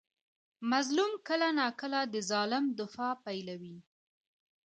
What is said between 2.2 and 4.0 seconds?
ظالم دفاع پیلوي.